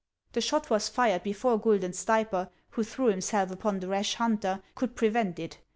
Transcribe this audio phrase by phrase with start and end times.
[0.33, 4.95] The shot was fired before Guidon Stayper, who threw himself upon the rash hunter, could
[4.95, 5.59] prevent it.